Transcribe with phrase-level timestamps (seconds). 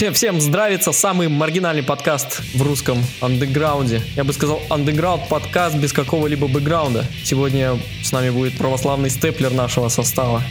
[0.00, 4.00] Всем, всем здравится самый маргинальный подкаст в русском андеграунде.
[4.16, 7.04] Я бы сказал, андеграунд подкаст без какого-либо бэкграунда.
[7.22, 10.42] Сегодня с нами будет православный степлер нашего состава.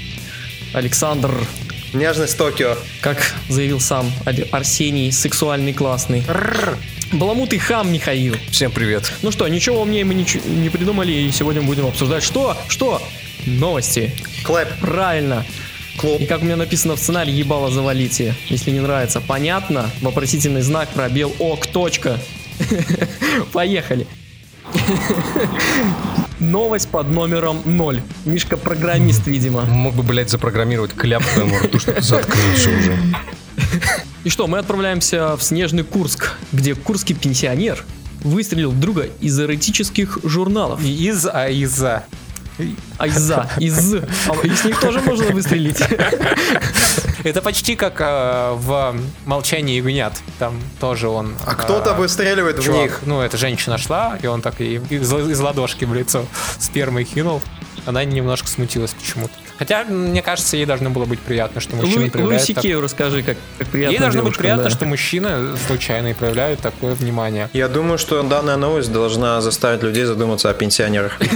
[0.71, 1.33] Александр,
[1.93, 2.75] Нежность Токио.
[3.01, 4.11] как заявил сам
[4.51, 6.23] Арсений, сексуальный классный.
[7.11, 8.35] Баламутый хам Михаил.
[8.51, 9.11] Всем привет.
[9.23, 12.55] Ну что, ничего умнее мы ничего не придумали, и сегодня будем обсуждать что?
[12.67, 13.01] Что?
[13.47, 14.13] Новости.
[14.43, 14.67] Клэп.
[14.79, 15.43] Правильно.
[15.99, 16.21] Клоп.
[16.21, 19.19] И как у меня написано в сценарии, ебало завалите, если не нравится.
[19.19, 19.89] Понятно?
[20.01, 22.19] Вопросительный знак, пробел, ок, точка.
[23.53, 24.07] Поехали.
[26.39, 28.01] Новость под номером 0.
[28.23, 29.61] Мишка программист, видимо.
[29.65, 32.97] Мог бы, блядь, запрограммировать кляп твоему рту, чтобы заткнулся уже.
[34.23, 37.83] И что, мы отправляемся в снежный Курск, где курский пенсионер
[38.21, 40.81] выстрелил друга из эротических журналов.
[40.81, 42.05] Не из, а из-за.
[42.97, 43.95] Айза, из.
[43.95, 45.81] А из них тоже можно выстрелить.
[47.23, 50.13] Это почти как э, в «Молчании ягнят».
[50.39, 51.35] Там тоже он...
[51.45, 53.01] А кто-то э, выстреливает в них.
[53.05, 56.25] Ну, эта женщина шла, и он так и из, из ладошки в лицо
[56.59, 57.41] спермой кинул.
[57.85, 59.33] Она немножко смутилась почему-то.
[59.59, 62.47] Хотя, мне кажется, ей должно было быть приятно, что мужчина Луи, проявляет...
[62.47, 64.69] так- Сикею расскажи, как, как приятно Ей должно быть девушкам, приятно, да.
[64.69, 67.49] что мужчины случайно проявляют такое внимание.
[67.53, 71.17] Я думаю, что данная новость должна заставить людей задуматься о пенсионерах.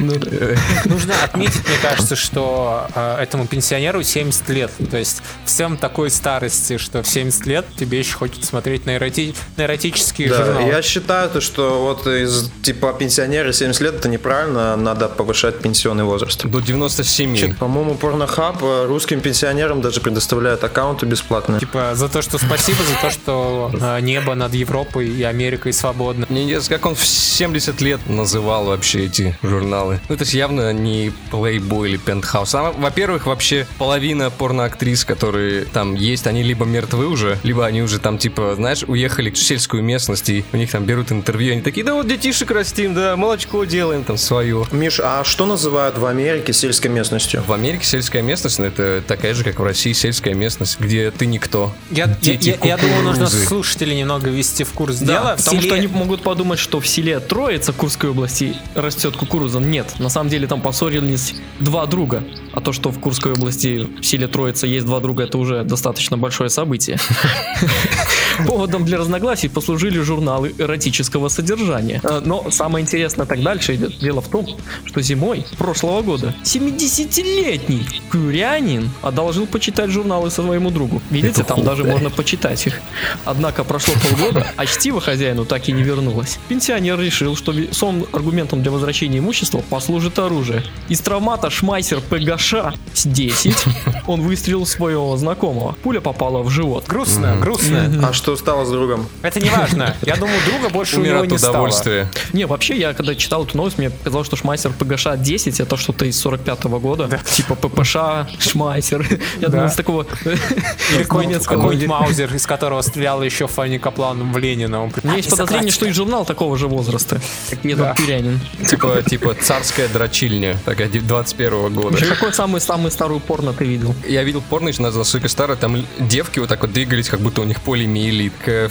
[0.00, 0.14] Ну,
[0.86, 4.70] Нужно отметить, мне кажется, что э, этому пенсионеру 70 лет.
[4.90, 9.34] То есть всем такой старости, что в 70 лет тебе еще хочется смотреть на, эроти-
[9.56, 10.68] на эротические журналы.
[10.68, 16.04] я считаю, то, что вот из типа пенсионеры 70 лет это неправильно, надо повышать пенсионный
[16.04, 16.33] возраст.
[16.42, 17.54] До 97.
[17.56, 21.60] По-моему, порнохаб э, русским пенсионерам даже предоставляет аккаунты бесплатные.
[21.60, 26.26] Типа за то, что спасибо, за то, что э, небо над Европой и Америкой свободно.
[26.28, 30.00] Мне интересно, как он в 70 лет называл вообще эти журналы.
[30.08, 32.54] Ну, это ж явно не Playboy или Penthouse.
[32.54, 37.98] А, во-первых, вообще половина порноактрис, которые там есть, они либо мертвы уже, либо они уже
[37.98, 41.84] там, типа, знаешь, уехали в сельскую местность, и у них там берут интервью, они такие,
[41.84, 44.64] да вот детишек растим, да, молочко делаем там свое.
[44.72, 47.42] Миш, а что называют в Америке сельской местностью?
[47.46, 51.26] В Америке сельская местность, ну, это такая же, как в России, сельская местность, где ты
[51.26, 51.72] никто.
[51.90, 55.36] Я, Где я- я- я думаю, нужно слушателей немного ввести в курс Да, дела.
[55.36, 59.58] В потому что селе- они могут подумать, что в селе Троица Курской области растет кукуруза.
[59.60, 62.22] Нет, на самом деле там поссорились два друга.
[62.52, 66.16] А то, что в Курской области в селе Троица есть два друга, это уже достаточно
[66.16, 66.98] большое событие.
[68.46, 72.00] Поводом для разногласий послужили журналы эротического содержания.
[72.02, 73.98] Э, Но самое интересное так дальше идет.
[73.98, 74.46] Дело в том,
[74.84, 81.00] что зимой прошлого года 70-летний курянин одолжил почитать журналы своему другу.
[81.10, 81.90] Видите, Это там даже хуй.
[81.92, 82.80] можно почитать их.
[83.24, 86.38] Однако прошло полгода, а чтиво хозяину так и не вернулось.
[86.48, 90.62] Пенсионер решил, что весом аргументом для возвращения имущества послужит оружие.
[90.88, 92.54] Из травмата Шмайсер ПГШ
[92.92, 93.64] с 10
[94.06, 95.76] он выстрелил своего знакомого.
[95.82, 96.84] Пуля попала в живот.
[96.88, 97.90] Грустно, грустно.
[98.08, 99.06] А что стало с другом?
[99.22, 99.96] Это не важно.
[100.02, 101.52] Я думаю, друга больше у Умер него от не стало.
[101.52, 102.08] удовольствия.
[102.32, 106.06] Не, вообще, я когда читал эту новость, мне показалось, что Шмайсер ПГШ 10 это что-то
[106.06, 107.20] из 45 года.
[107.24, 107.96] Типа ППШ,
[108.38, 109.06] Шмайсер.
[109.40, 114.82] Я думаю, с такого Или какой-нибудь, маузер, из которого стрелял еще Фанни Каплан в Ленина.
[114.82, 118.40] Он У меня есть подозрение, что и журнал такого же возраста, как этот Курянин.
[118.68, 121.96] Типа, типа царская дрочильня, такая 21 года.
[122.04, 123.94] Какой самый-самый старую порно ты видел?
[124.08, 127.44] Я видел порно, еще настолько старое, там девки вот так вот двигались, как будто у
[127.44, 128.32] них полимиелит.
[128.46, 128.68] Я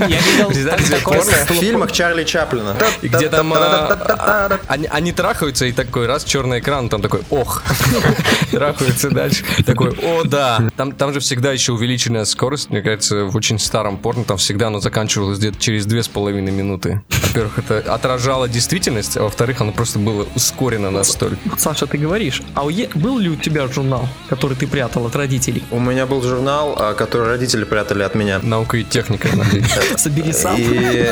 [0.00, 0.50] видел?
[0.50, 2.76] В фильмах Чарли Чаплина.
[3.02, 7.20] И где там а, а, они, они трахаются, и такой раз черный экран, там такой,
[7.30, 7.62] ох,
[8.50, 9.44] трахаются дальше.
[9.64, 10.70] Такой, о, да.
[10.76, 14.68] Там, там же всегда еще увеличенная скорость, мне кажется, в очень старом порно, там всегда
[14.68, 17.02] оно заканчивалось где-то через две с половиной минуты.
[17.28, 21.36] Во-первых, это отражало действительность, а во-вторых, оно просто было ускорено настолько.
[21.58, 25.14] Саша, ты говоришь, а у е- был ли у тебя журнал, который ты прятал от
[25.16, 25.62] родителей?
[25.70, 28.40] У меня был журнал, а, который родители прятали от меня.
[28.42, 29.70] Наука и техника, надеюсь.
[29.96, 30.56] Собери сам.
[30.56, 31.06] И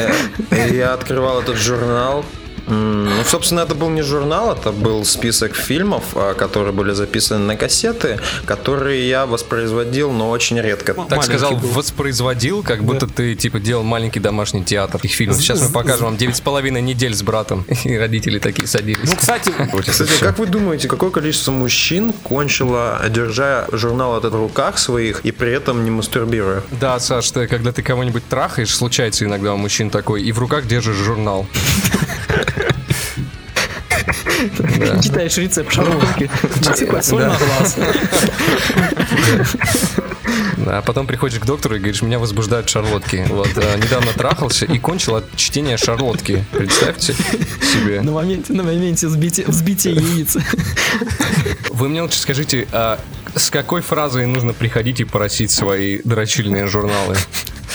[0.73, 2.25] я открывал этот журнал.
[2.69, 7.57] Ну, собственно, это был не журнал, это был список фильмов, а, которые были записаны на
[7.57, 10.95] кассеты, которые я воспроизводил, но очень редко.
[10.95, 11.69] Так Маленький сказал, был.
[11.69, 15.39] воспроизводил, как будто ты, типа, делал маленький домашний театр их фильмов.
[15.39, 17.65] Сейчас мы покажем вам девять с половиной недель с братом.
[17.85, 19.09] И родители такие садились.
[19.09, 19.53] Ну, кстати,
[19.89, 25.33] Кстати, как вы думаете, какое количество мужчин кончило, держа журнал этот в руках своих и
[25.33, 26.63] при этом не мастурбируя?
[26.71, 30.67] Да, Саш, ты, когда ты кого-нибудь трахаешь, случается иногда у мужчин такой, и в руках
[30.67, 31.47] держишь журнал.
[35.03, 36.31] Читаешь рецепт шарлотки.
[36.77, 37.77] Типа соль на глаз.
[40.67, 43.25] А потом приходишь к доктору и говоришь, меня возбуждают шарлотки.
[43.29, 46.45] Вот, э, недавно трахался и кончил от чтения шарлотки.
[46.53, 47.15] Представьте
[47.63, 48.03] себе.
[48.03, 50.37] На моменте, на моменте взбития, взбития яиц.
[51.71, 53.01] Вы мне лучше скажите, а
[53.35, 57.17] с какой фразой нужно приходить и просить свои дрочильные журналы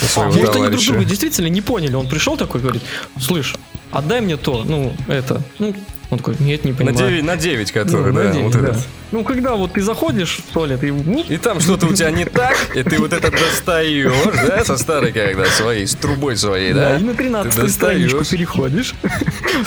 [0.08, 0.92] своего Может, они друг товарища?
[0.92, 1.96] друга действительно не поняли.
[1.96, 2.84] Он пришел такой, говорит,
[3.20, 3.56] слышь,
[3.92, 5.42] отдай мне то, ну, это.
[5.60, 5.76] Ну,
[6.10, 6.98] он такой, нет, не На понимаю.
[7.10, 8.70] 9, на 9 Ну, который, на да, девять, вот да.
[8.70, 8.84] этот.
[9.12, 10.92] Ну, когда вот ты заходишь в туалет и...
[10.92, 14.12] ну, И там что-то у тебя не так, и ты вот этот достаешь,
[14.48, 16.98] да, со старой когда своей, с трубой своей, Да, да?
[16.98, 18.94] и на Ты 13 страничку переходишь.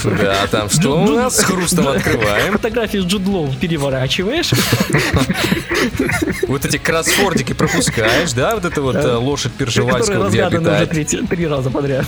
[0.05, 2.53] Да, там что у нас с хрустом открываем.
[2.55, 4.51] Фотографии с Джудлоу переворачиваешь.
[6.49, 10.91] Вот эти кроссфордики пропускаешь, да, вот это вот э, лошадь Которые Пержевальского, где уже обитает.
[10.91, 12.07] третий- три раза подряд.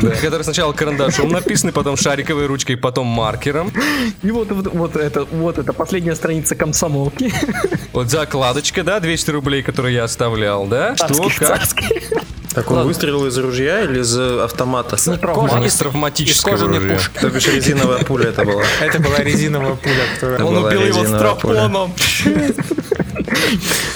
[0.00, 3.06] Да, Который сначала карандашом написаны, потом шариковой ручкой, потом
[3.44, 3.72] маркером.
[4.22, 7.32] И вот, вот, вот это, вот это последняя страница комсомолки.
[7.92, 10.96] Вот закладочка, да, 200 рублей, которые я оставлял, да?
[10.96, 11.48] Что, Царский, как?
[11.48, 12.00] царский.
[12.54, 14.96] Так он выстрелил из ружья или из э, автомата?
[15.06, 15.66] Ну, травма.
[15.66, 16.96] Из травматического из кожаной оружия.
[16.98, 17.18] пушки.
[17.18, 18.62] То бишь резиновая пуля это была.
[18.80, 21.92] Это была резиновая пуля, Он убил его стропоном.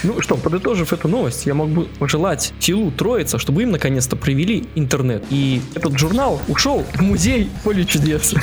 [0.03, 4.67] Ну что, подытожив эту новость, я мог бы пожелать силу Троица, чтобы им наконец-то привели
[4.75, 5.25] интернет.
[5.31, 8.35] И этот журнал ушел в музей поле чудес.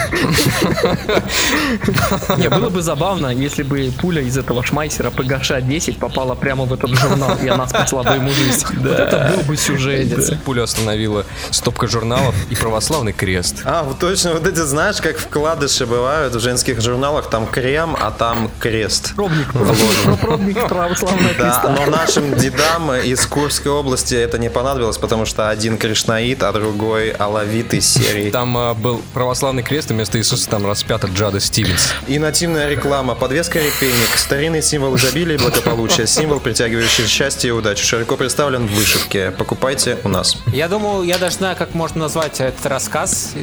[2.37, 6.91] Не, было бы забавно, если бы пуля из этого шмайсера ПГШ-10 попала прямо в этот
[6.91, 8.65] журнал, и она спасла бы ему жизнь.
[8.77, 10.31] Вот это был бы сюжетец.
[10.45, 13.61] Пулю остановила стопка журналов и православный крест.
[13.65, 18.11] А, вот точно, вот эти, знаешь, как вкладыши бывают в женских журналах, там крем, а
[18.11, 19.15] там крест.
[19.15, 20.17] Пробник, Вложен.
[20.17, 25.77] пробник православного Да, но нашим дедам из Курской области это не понадобилось, потому что один
[25.77, 28.31] кришнаит, а другой алавит из серии.
[28.31, 31.93] Там а, был православный крест, и вместо Иисуса там распята Джада Стивенс.
[32.07, 37.85] И нативная реклама, подвеска репейник, старинный символ изобилия и благополучия, символ, притягивающий счастье и удачу,
[37.85, 39.31] широко представлен в вышивке.
[39.31, 40.37] Покупайте у нас.
[40.47, 43.33] Я думаю, я даже знаю, как можно назвать этот рассказ.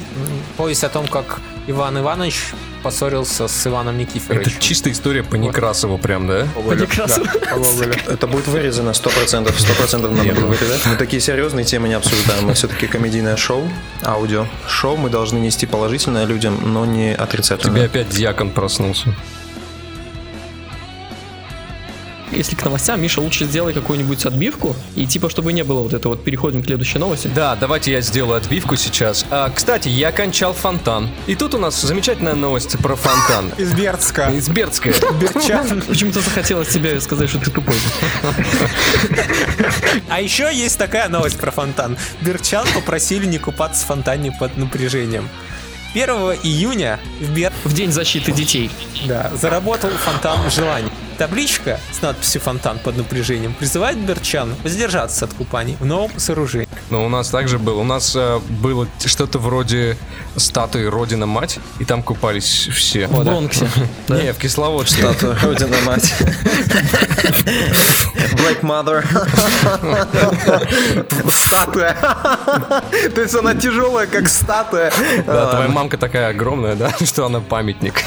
[0.56, 2.50] Повесть о том, как Иван Иванович
[2.82, 4.58] поссорился с Иваном Это Никифоровичем.
[4.58, 6.48] чистая история по Некрасову прям, да?
[6.54, 7.26] По Некрасову.
[7.26, 8.12] Да.
[8.12, 10.10] Это будет вырезано 100%, 100% надо
[10.40, 10.84] будет вырезать.
[10.86, 13.70] Мы такие серьезные темы не обсуждаем, мы все-таки комедийное шоу,
[14.04, 14.46] аудио.
[14.66, 17.84] Шоу мы должны нести положительное людям, но не Тебе отрицательное.
[17.86, 19.14] опять дьякон проснулся.
[22.32, 26.08] Если к новостям, Миша, лучше сделай какую-нибудь отбивку, и типа, чтобы не было вот это
[26.08, 27.30] вот, переходим к следующей новости.
[27.34, 29.26] Да, давайте я сделаю отбивку сейчас.
[29.30, 31.10] А, кстати, я кончал фонтан.
[31.26, 33.50] И тут у нас замечательная новость про фонтан.
[33.58, 34.30] Из Бердска.
[34.30, 34.90] Из Бердска.
[35.20, 35.82] Берчан.
[35.88, 37.76] Почему-то захотелось тебе сказать, что ты тупой.
[40.08, 41.98] А еще есть такая новость про фонтан.
[42.22, 45.28] Берчан попросили не купаться в фонтане под напряжением.
[45.94, 46.08] 1
[46.42, 47.52] июня в Бер...
[47.64, 48.70] В день защиты детей.
[49.04, 50.90] Да, заработал фонтан желаний.
[51.22, 56.66] Табличка с надписью «Фонтан под напряжением» призывает берчан воздержаться от купаний в новом сооружении.
[56.90, 57.78] Но у нас также было.
[57.80, 59.96] У нас э, было что-то вроде
[60.36, 63.06] статуи Родина-Мать, и там купались все.
[63.06, 63.68] В Бронксе.
[64.08, 65.02] Не, в Кисловодске.
[65.12, 66.12] Статуя Родина Мать.
[68.32, 69.04] Black Mother.
[71.30, 71.96] Статуя.
[73.14, 74.92] То есть она тяжелая, как статуя.
[75.24, 78.02] Да, твоя мамка такая огромная, да, что она памятник.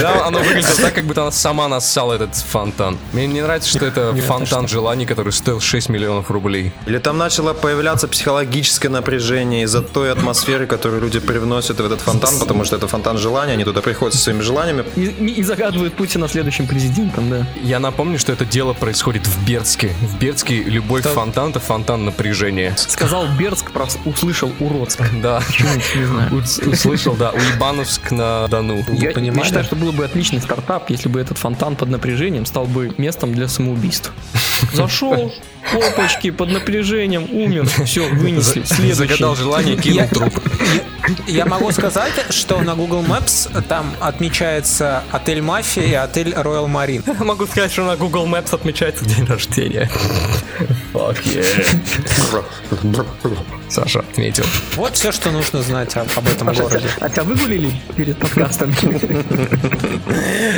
[0.00, 2.98] Да, она выглядит так, как будто она сама нассала этот фонтан.
[3.12, 6.72] Мне не нравится, что это фонтан желаний, который стоил 6 миллионов рублей.
[6.86, 12.38] Или там начало появляться психологическое напряжение из-за той атмосферы, которую люди привносят в этот фонтан,
[12.38, 14.84] потому что это фонтан желания, они туда приходят со своими желаниями.
[14.96, 17.46] И, и- загадывают Путина следующим президентом, да.
[17.62, 19.88] Я напомню, что это дело происходит в Бердске.
[20.00, 22.74] В Бердске любой фонтан— это фонтан напряжения.
[22.76, 25.00] Сказал Бердск, прос- услышал Уродск.
[25.20, 25.42] Да.
[25.96, 26.34] Не знаю.
[26.34, 28.84] Ус- Услышал, да, Уебановск на Дону.
[28.88, 29.12] Я,
[29.44, 33.32] считаю, что было бы отличный стартап, если бы этот фонтан под напряжением стал бы местом
[33.32, 34.12] для самоубийств.
[34.74, 35.32] Зашел,
[35.72, 38.62] опачки, под напряжением, умер, все, вынесли.
[38.64, 38.92] Следующий.
[38.94, 40.32] Загадал желание, кинул Я- труп.
[41.26, 47.24] Я, могу сказать, что на Google Maps там отмечается отель Мафия и отель Royal Marine.
[47.24, 49.90] Могу сказать, что на Google Maps отмечается день рождения.
[50.92, 52.44] Fuck yeah.
[53.68, 54.44] Саша отметил.
[54.76, 56.88] Вот все, что нужно знать об, об этом Паша, городе.
[57.00, 58.74] а тебя выгулили перед подкастом?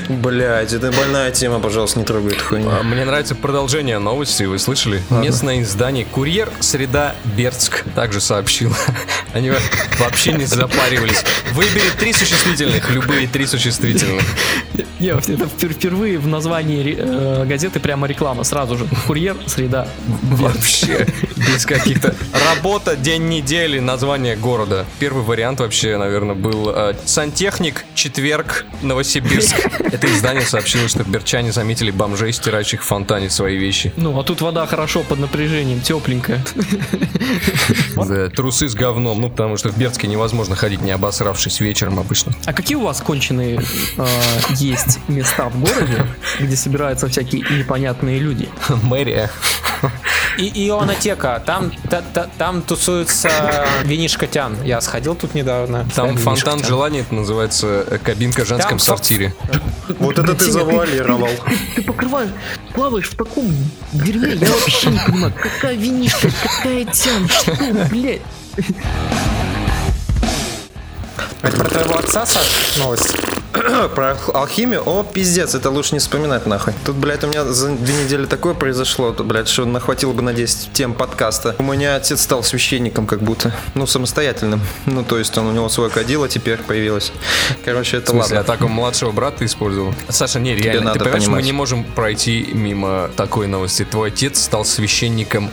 [0.09, 2.71] Блять, это больная тема, пожалуйста, не трогай эту хуйню.
[2.71, 4.92] А, Мне нравится продолжение новости, вы слышали?
[5.11, 6.51] Местное издание «Курьер.
[6.61, 7.15] Среда.
[7.37, 8.75] Бердск» также сообщил.
[9.33, 9.53] Они
[9.99, 11.25] вообще не запаривались.
[11.53, 14.23] Выбери три существительных, любые три существительных.
[15.01, 18.87] Не, это впер- впервые в названии э, газеты прямо реклама, сразу же.
[19.07, 19.89] Курьер, среда.
[20.23, 21.07] Вообще,
[21.37, 22.15] без каких-то...
[22.33, 24.87] Работа, день недели, название города.
[24.99, 27.85] Первый вариант вообще, наверное, был э, «Сантехник.
[27.95, 28.65] Четверг.
[28.83, 29.57] Новосибирск».
[29.93, 33.93] Это издание сообщило, что берчане заметили бомжей, стирающих в фонтане свои вещи.
[33.97, 36.45] Ну, а тут вода хорошо под напряжением, тепленькая.
[37.97, 42.33] Да, трусы с говном, ну потому что в Бердске невозможно ходить, не обосравшись вечером обычно.
[42.47, 43.61] А какие у вас конченые
[43.97, 44.07] э,
[44.57, 46.07] есть места в городе,
[46.41, 48.49] где собираются всякие непонятные люди.
[48.83, 49.31] Мэрия.
[50.39, 51.43] И ионотека.
[51.45, 53.31] Там, та- та- там тусуется
[53.85, 54.57] винишка Тян.
[54.65, 55.87] Я сходил тут недавно.
[55.95, 56.69] Там фонтан Тян.
[56.69, 59.35] желаний, это называется э, кабинка в женском Там, сортире.
[59.99, 61.29] Вот это ты завуалировал.
[61.29, 62.31] Ты, ты покрываешь,
[62.75, 63.53] плаваешь в таком
[63.93, 67.53] дерьме, я вообще не понимаю, какая винишка, какая тян, что,
[67.91, 68.23] блядь.
[71.43, 73.15] Это про твоего отца, Саш, новость?
[73.95, 74.83] Про алхимию?
[74.87, 76.73] О, пиздец, это лучше не вспоминать нахуй.
[76.85, 80.33] Тут, блядь, у меня за две недели такое произошло, то, блядь, что нахватило бы на
[80.33, 81.55] 10 тем подкаста.
[81.59, 83.53] У меня отец стал священником как будто.
[83.75, 84.61] Ну, самостоятельным.
[84.87, 87.13] Ну, то есть он у него свое кадило теперь появилось.
[87.65, 88.41] Короче, это ладно.
[88.41, 89.95] атаку младшего брата использовал?
[90.09, 91.45] Саша, не, реально, ты понимаешь, мы понимать.
[91.45, 93.85] не можем пройти мимо такой новости.
[93.85, 95.51] Твой отец стал священником.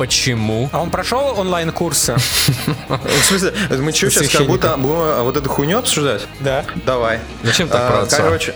[0.00, 0.70] Почему?
[0.72, 2.16] А он прошел онлайн-курсы?
[2.88, 6.26] В смысле, мы что сейчас как будто будем а, вот эту хуйню обсуждать?
[6.38, 6.64] Да.
[6.86, 7.20] Давай.
[7.42, 8.16] Зачем так А?
[8.16, 8.54] Короче.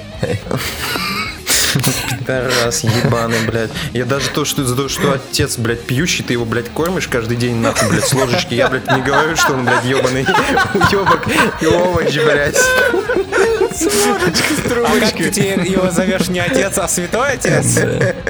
[2.27, 3.69] Раз ебаный, блядь.
[3.93, 7.37] Я даже то, что за то, что отец, блядь, пьющий, ты его, блядь, кормишь каждый
[7.37, 8.55] день, нахуй, блядь, с ложечки.
[8.55, 10.23] Я, блядь, не говорю, что он, блядь, ебаный
[10.73, 11.27] уебок
[11.61, 12.57] и овощ, блядь.
[13.83, 17.79] А как ты теперь его зовешь не отец, а святой отец?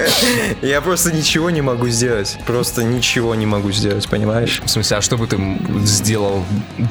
[0.63, 2.39] Я просто ничего не могу сделать.
[2.47, 4.63] Просто ничего не могу сделать, понимаешь?
[4.65, 5.39] В смысле, а что бы ты
[5.85, 6.45] сделал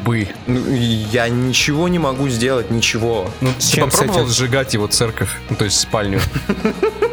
[0.05, 0.27] бы?
[0.47, 0.61] Ну,
[1.11, 3.29] я ничего не могу сделать, ничего.
[3.41, 6.19] Ну, ты чем с попробовал сжигать его церковь, ну, то есть спальню?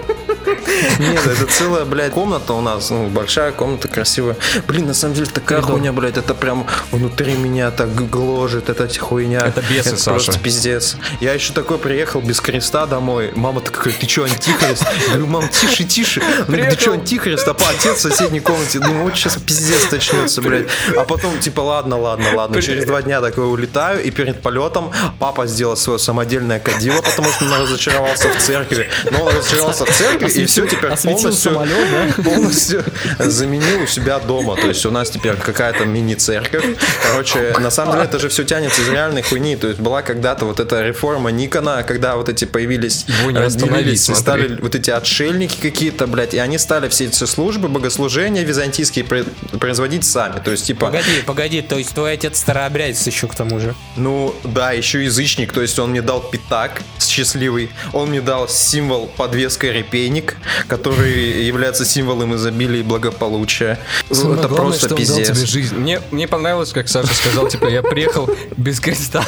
[0.98, 4.36] Нет, это целая, блядь, комната у нас, ну, большая комната, красивая.
[4.66, 9.40] Блин, на самом деле такая хуйня, блядь, это прям внутри меня так гложет, эта хуйня.
[9.40, 10.42] Это бесы, это просто Саша.
[10.42, 10.96] пиздец.
[11.20, 13.32] Я еще такой приехал без креста домой.
[13.34, 14.84] Мама такая, ты что, антихрист?
[14.84, 16.22] Я говорю, мам, тише, тише.
[16.46, 17.48] Говорит, ты что, антихрист?
[17.48, 18.78] А отец в соседней комнате.
[18.78, 20.66] Думаю, вот сейчас пиздец начнется, блядь.
[20.96, 22.62] А потом, типа, ладно, ладно, ладно.
[22.62, 27.44] Через два дня такой улетаю, и перед полетом папа сделал свое самодельное кадило, потому что
[27.44, 28.88] он разочаровался в церкви.
[29.10, 32.22] Но он разочаровался в церкви, и все теперь осветил полностью, самолет, да?
[32.30, 32.84] полностью
[33.18, 34.56] заменил у себя дома.
[34.56, 36.64] То есть у нас теперь какая-то мини-церковь.
[37.10, 39.56] Короче, на самом деле это же все тянется из реальной хуйни.
[39.56, 44.22] То есть была когда-то вот эта реформа Никона, когда вот эти появились, разделились смотри.
[44.22, 49.24] стали вот эти отшельники какие-то, блядь, и они стали все эти службы, богослужения византийские про-
[49.58, 50.40] производить сами.
[50.40, 53.74] То есть, типа, Погоди, погоди, то есть твой отец старообрядец еще к тому же.
[53.96, 59.06] ну, да, еще язычник, то есть он мне дал пятак счастливый, он мне дал символ
[59.16, 60.36] подвеска репейник,
[60.68, 63.78] который является символом изобилия и благополучия.
[64.10, 65.36] Самое это главное, просто что он дал пиздец.
[65.36, 65.76] тебе жизнь.
[65.76, 69.24] Мне, мне понравилось, как Саша сказал, типа, я приехал без креста.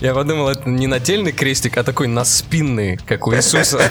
[0.00, 3.90] Я подумал, это не нательный крестик, а такой наспинный, как у Иисуса.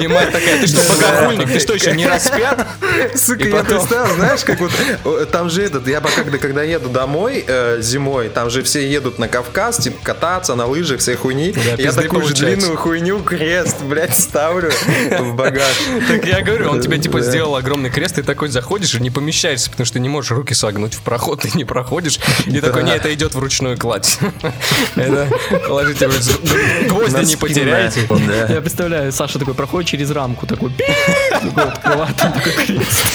[0.00, 2.66] И мать такая, ты что, богохульник, ты что, еще не распят?
[3.14, 6.62] Сука, И я потом- представил, знаешь, как вот там же этот, я пока когда, когда
[6.62, 11.16] еду домой э, зимой, там же все едут на Кавказ, типа кататься на лыжах, всей
[11.16, 11.54] хуйни.
[11.78, 14.70] Я такую же длинную хуйню, крест, блядь, ставлю
[15.18, 15.57] в багаж.
[16.08, 19.70] Так я говорю, он тебе типа сделал огромный крест, и такой заходишь и не помещаешься,
[19.70, 22.18] потому что ты не можешь руки согнуть в проход, ты не проходишь.
[22.46, 24.18] И такой, не, это идет вручную кладь.
[24.96, 25.28] Это
[25.66, 26.08] положите
[26.88, 28.06] гвозди не потеряйте.
[28.08, 28.52] Да.
[28.52, 30.72] Я представляю, Саша такой проходит через рамку, такой,
[31.30, 33.06] такой открывает, там такой крест.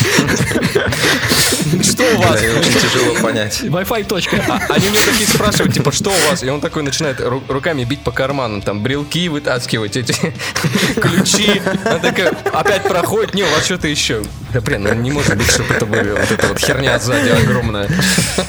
[2.42, 3.62] Да, очень тяжело понять.
[3.62, 4.38] Wi-Fi точка.
[4.48, 6.44] А Они мне такие спрашивают, типа, что у вас?
[6.44, 10.14] И он такой начинает ру- руками бить по карманам, там, брелки вытаскивать, эти
[10.96, 11.62] ключи.
[11.86, 14.22] Она такая, опять проходит, не, у вас что-то еще.
[14.54, 17.90] Да, блин, ну не может быть, чтобы это были вот эта вот херня сзади огромная.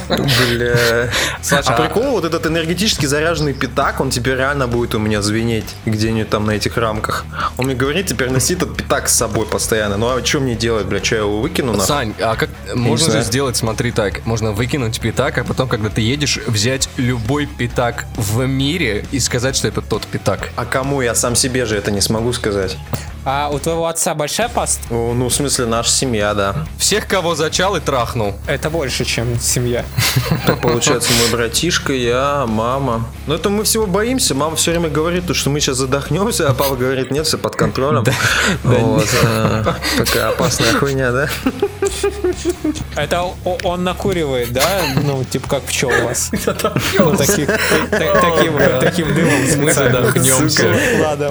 [0.08, 1.10] Бля.
[1.42, 5.64] Саша, А прикол, вот этот энергетически заряженный пятак, он теперь реально будет у меня звенеть
[5.86, 7.24] где-нибудь там на этих рамках.
[7.56, 9.96] Он мне говорит, теперь носи этот пятак с собой постоянно.
[9.96, 11.80] Ну а что мне делать, бля, что я его выкину?
[11.80, 16.00] Сань, а как можно же сделать, смотри так, можно выкинуть пятак, а потом, когда ты
[16.00, 20.50] едешь, взять любой пятак в мире и сказать, что это тот пятак.
[20.57, 21.02] А кому?
[21.02, 22.76] Я сам себе же это не смогу сказать.
[23.25, 24.83] А у твоего отца большая паста?
[24.90, 26.66] О, Ну, в смысле, наша семья, да.
[26.78, 28.35] Всех, кого зачал и трахнул.
[28.47, 29.85] Это больше, чем семья.
[30.47, 33.07] Так получается, мой братишка, я, мама.
[33.26, 34.35] Но это мы всего боимся.
[34.35, 37.57] Мама все время говорит, то, что мы сейчас задохнемся, а папа говорит, нет, все под
[37.57, 38.04] контролем.
[38.62, 39.64] Вот, э,
[39.97, 41.28] Такая опасная хуйня, да?
[42.97, 43.25] Это
[43.62, 44.66] он накуривает, да?
[45.02, 46.31] Ну, типа как пчел у вас.
[46.99, 47.16] Ну,
[48.81, 50.00] таким дымом специально.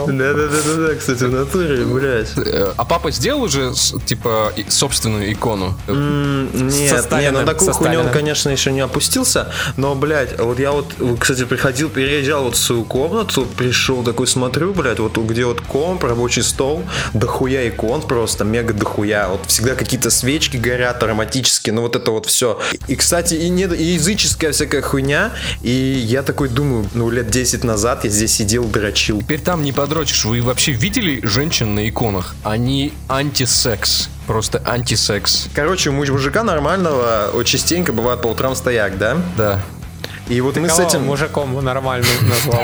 [0.07, 2.29] Да-да-да-да, кстати, в натуре, блядь.
[2.37, 3.73] Э, А папа сделал уже,
[4.05, 5.77] типа, собственную икону?
[5.87, 10.71] Нет, нет, Сталиным, на такую хуйню он, конечно, еще не опустился, но, блядь, вот я
[10.71, 15.61] вот, кстати, приходил, переезжал вот в свою комнату, пришел такой, смотрю, блядь, вот где вот
[15.61, 21.81] комп, рабочий стол, дохуя икон просто, мега дохуя, вот всегда какие-то свечки горят ароматически, ну
[21.81, 22.59] вот это вот все.
[22.87, 27.63] И, кстати, и, не, и языческая всякая хуйня, и я такой думаю, ну лет 10
[27.63, 29.19] назад я здесь сидел, дрочил.
[29.21, 30.25] Теперь там не подрочишь.
[30.25, 32.35] Вы вообще видели женщин на иконах?
[32.43, 34.09] Они антисекс.
[34.27, 35.49] Просто антисекс.
[35.53, 39.17] Короче, у мужика нормального частенько бывает по утрам стояк, да?
[39.37, 39.59] Да.
[40.29, 41.03] И вот мы с этим...
[41.03, 42.63] мужиком нормально назвал.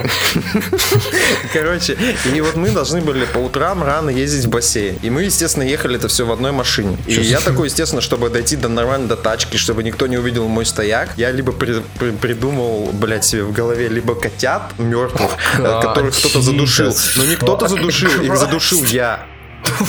[1.53, 1.97] Короче,
[2.33, 4.97] и вот мы должны были по утрам рано ездить в бассейн.
[5.01, 6.97] И мы, естественно, ехали это все в одной машине.
[7.05, 10.65] И я такой, естественно, чтобы дойти до нормально до тачки, чтобы никто не увидел мой
[10.65, 16.15] стояк, я либо при- при- придумал, блядь, себе в голове либо котят мертвых, э, которых
[16.17, 16.95] кто-то задушил.
[17.17, 19.25] Но не кто-то задушил, их задушил я.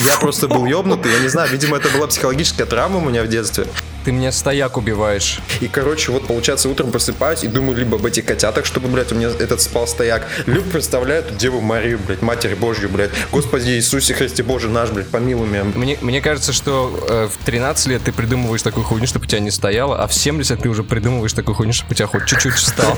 [0.07, 3.29] Я просто был ёбнутый, я не знаю, видимо, это была психологическая травма у меня в
[3.29, 3.67] детстве.
[4.05, 5.41] Ты меня стояк убиваешь.
[5.61, 9.15] И, короче, вот, получается, утром просыпаюсь и думаю либо об этих котятах, чтобы, блядь, у
[9.15, 14.15] меня этот спал стояк, либо представляю эту Деву Марию, блядь, Матерь Божью, блядь, Господи Иисусе
[14.15, 15.65] Христе Боже наш, блядь, помилуй меня.
[15.65, 19.41] Мне, мне кажется, что э, в 13 лет ты придумываешь такую хуйню, чтобы у тебя
[19.41, 22.55] не стояло, а в 70 ты уже придумываешь такую хуйню, чтобы у тебя хоть чуть-чуть
[22.55, 22.97] встал.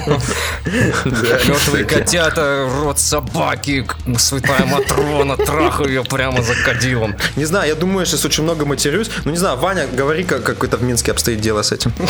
[1.05, 3.85] Мертвые котята, рот собаки,
[4.19, 7.17] святая Матрона, трахаю ее прямо за кадилом.
[7.37, 9.11] Не знаю, я думаю, я сейчас очень много матерюсь.
[9.25, 11.93] Ну, не знаю, Ваня, говори, как, как это в Минске обстоит дело с этим.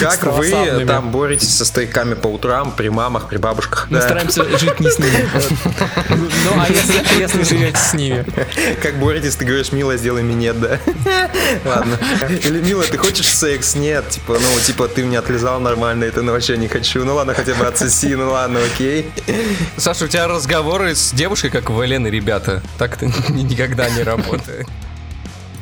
[0.00, 3.88] Как вы там боретесь со стояками по утрам, при мамах, при бабушках?
[3.90, 5.28] Мы стараемся жить не с ними.
[6.44, 8.24] Ну, а если, а если живете с ними?
[8.82, 10.78] Как боретесь, ты говоришь, милая, сделай минет, да?
[11.64, 11.98] Ладно.
[12.28, 13.74] Или, милая, ты хочешь секс?
[13.74, 17.04] Нет, типа, ну, типа, ты мне отлезал нормально, это ну, вообще не хочу.
[17.04, 19.10] Ну, ладно, хотя бы отсоси, ну, ладно, окей.
[19.76, 22.62] Саша, у тебя разговоры с девушкой, как у Елены, ребята.
[22.78, 24.66] Так это никогда не работает.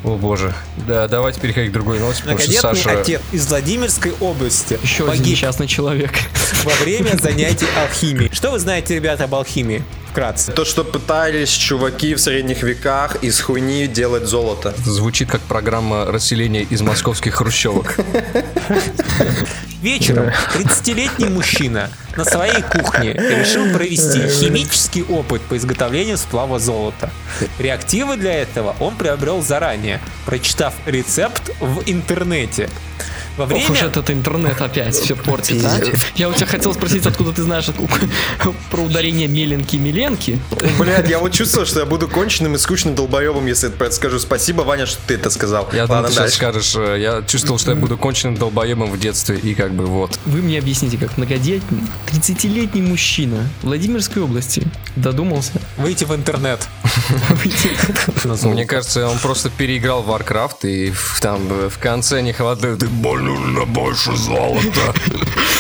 [0.03, 0.55] О боже.
[0.89, 3.01] Да, давайте переходить к другой новости, потому что Многодетный Саша...
[3.01, 6.13] отец из Владимирской области Еще один погиб несчастный человек.
[6.65, 8.33] во время занятий алхимией.
[8.33, 9.85] Что вы знаете, ребята, об алхимии?
[10.11, 10.51] Вкратце.
[10.51, 14.75] То, что пытались чуваки в средних веках из хуйни делать золото.
[14.85, 17.95] Звучит как программа расселения из московских хрущевок.
[19.83, 27.11] Вечером 30-летний мужчина на своей кухне решил провести химический опыт по изготовлению сплава золота.
[27.61, 32.69] Реактивы для этого он приобрел заранее, прочитав рецепт в интернете.
[33.37, 35.81] Во Ох уж время этот интернет опять все портит, а?
[36.15, 37.67] Я у тебя хотел спросить, откуда ты знаешь
[38.71, 40.39] про ударение меленки-меленки.
[40.79, 44.19] Блядь, я вот чувствовал, что я буду конченным и скучным долбоебом, если я скажу.
[44.19, 45.69] Спасибо, Ваня, что ты это сказал.
[45.73, 48.99] Я думал, Ладно, ты сейчас скажешь, э, я чувствовал, что я буду конченным долбоебом в
[48.99, 50.19] детстве, и как бы вот.
[50.27, 54.67] Вы мне объясните, как многодетный, 30-летний мужчина Владимирской области
[54.97, 56.67] додумался выйти в интернет.
[57.31, 57.71] выйти
[58.47, 62.83] Мне кажется, он просто переиграл в Warcraft, и там в конце не хватает.
[63.21, 64.95] Нужно больше золота.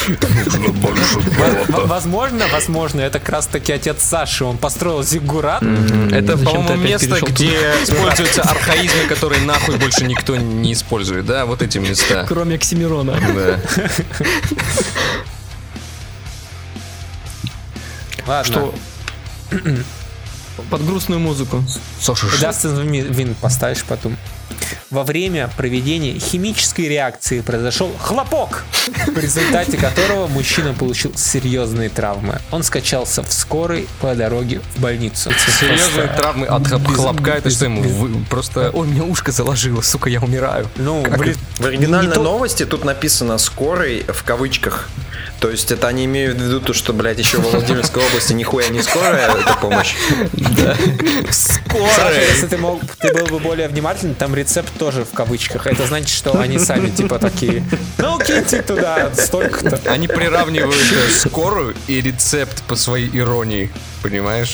[0.08, 4.44] Нужно больше В- Возможно, возможно, это как раз таки отец Саши.
[4.44, 5.62] Он построил зиггурат.
[5.62, 11.44] Это, по-моему, место, где используются архаизмы, которые нахуй больше никто не использует, да?
[11.46, 12.24] Вот эти места.
[12.28, 13.16] Кроме Оксимирона.
[13.34, 13.60] Да.
[18.26, 18.44] Ладно.
[18.52, 18.74] Что?
[20.70, 21.62] Под грустную музыку.
[22.00, 24.16] Саша, Дастин Вин поставишь потом.
[24.90, 28.64] Во время проведения химической реакции произошел хлопок,
[29.06, 32.40] в результате которого мужчина получил серьезные травмы.
[32.50, 35.30] Он скачался в скорой по дороге в больницу.
[35.60, 38.70] Серьезные травмы от без- хлопка, это без- что ему вы- просто...
[38.74, 40.68] Ой, мне ушко заложило, сука, я умираю.
[40.76, 44.88] Ну, Как блин, В оригинальной новости тут написано «скорый» в кавычках.
[45.40, 48.68] То есть это они имеют в виду то, что, блядь, еще в Владимирской области нихуя
[48.68, 49.94] не скорая эта помощь.
[51.30, 55.66] Саша, если ты, мог, ты был бы более внимательный, там рецепт тоже в кавычках.
[55.66, 57.64] Это значит, что они сами типа такие,
[57.96, 59.80] ну киньте туда столько-то.
[59.90, 63.70] Они приравнивают э, скорую и рецепт по своей иронии,
[64.02, 64.52] понимаешь?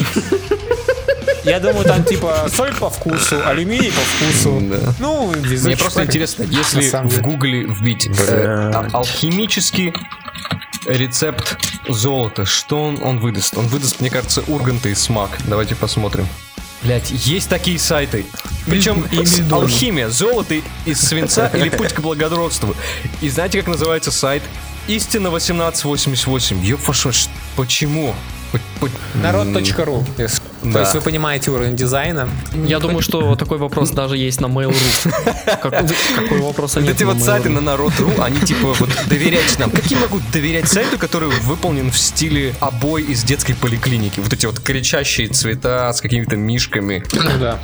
[1.43, 4.61] Я думаю, там типа соль по вкусу, алюминий по вкусу.
[4.63, 4.95] Да.
[4.99, 9.93] Ну, Мне просто интересно, если в гугле вбить э, алхимический
[10.87, 11.57] рецепт
[11.89, 13.57] золота, что он, он выдаст?
[13.57, 15.31] Он выдаст, мне кажется, урганта и смак.
[15.47, 16.27] Давайте посмотрим.
[16.83, 18.27] Блять, есть такие сайты.
[18.67, 19.07] Причем
[19.51, 22.77] алхимия, золото из свинца или путь к благородству.
[23.21, 24.43] И знаете, как называется сайт?
[24.87, 26.63] Истина 1888.
[26.65, 27.11] Ёб вашу,
[27.57, 28.15] почему?
[28.53, 30.07] По- по- Народ.ру.
[30.73, 32.29] То есть вы понимаете уровень дизайна.
[32.53, 35.13] Я думаю, что такой вопрос даже есть на Mail.ru.
[35.63, 35.85] Как-
[36.17, 39.71] Какой вопрос Вот нет эти вот сайты на народ.ру, они типа вот доверять нам.
[39.71, 44.21] Как я могу доверять сайту, который выполнен в стиле обой из детской поликлиники?
[44.21, 47.05] Вот эти вот кричащие цвета с какими-то мишками.
[47.13, 47.59] Ну да.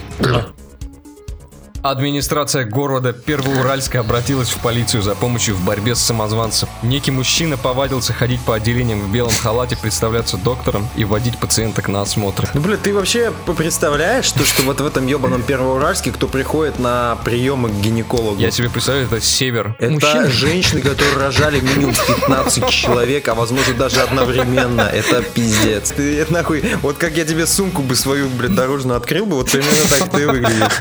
[1.83, 6.69] Администрация города Первоуральска обратилась в полицию за помощью в борьбе с самозванцем.
[6.83, 12.03] Некий мужчина повадился ходить по отделениям в белом халате, представляться доктором и водить пациенток на
[12.03, 12.47] осмотры.
[12.55, 17.19] Ну, блин, ты вообще представляешь, что, что вот в этом ебаном Первоуральске, кто приходит на
[17.25, 18.39] приемы к гинекологу?
[18.39, 19.75] Я себе представляю, это север.
[19.81, 20.29] Это Мужчины?
[20.29, 24.83] женщины, которые рожали минимум 15 человек, а возможно даже одновременно.
[24.83, 25.91] Это пиздец.
[25.91, 29.51] Ты это нахуй, вот как я тебе сумку бы свою, блядь, дорожную открыл бы, вот
[29.51, 30.79] примерно так ты выглядишь.